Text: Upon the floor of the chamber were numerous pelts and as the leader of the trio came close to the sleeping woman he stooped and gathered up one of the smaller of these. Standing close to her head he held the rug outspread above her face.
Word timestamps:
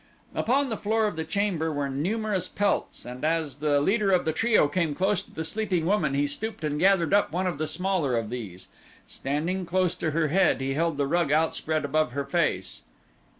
Upon 0.33 0.69
the 0.69 0.77
floor 0.77 1.05
of 1.05 1.15
the 1.15 1.23
chamber 1.23 1.71
were 1.71 1.87
numerous 1.87 2.47
pelts 2.47 3.05
and 3.05 3.23
as 3.23 3.57
the 3.57 3.79
leader 3.79 4.09
of 4.09 4.25
the 4.25 4.33
trio 4.33 4.67
came 4.67 4.95
close 4.95 5.21
to 5.21 5.31
the 5.31 5.43
sleeping 5.43 5.85
woman 5.85 6.15
he 6.15 6.25
stooped 6.25 6.63
and 6.63 6.79
gathered 6.79 7.13
up 7.13 7.31
one 7.31 7.45
of 7.45 7.59
the 7.59 7.67
smaller 7.67 8.17
of 8.17 8.31
these. 8.31 8.67
Standing 9.05 9.63
close 9.63 9.93
to 9.97 10.09
her 10.09 10.29
head 10.29 10.59
he 10.59 10.73
held 10.73 10.97
the 10.97 11.05
rug 11.05 11.31
outspread 11.31 11.85
above 11.85 12.13
her 12.13 12.25
face. 12.25 12.81